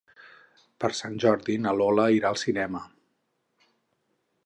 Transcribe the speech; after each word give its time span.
Per 0.83 0.89
Sant 0.99 1.19
Jordi 1.25 1.59
na 1.67 1.75
Lola 1.81 2.07
irà 2.19 2.33
al 2.35 2.43
cinema. 2.47 2.85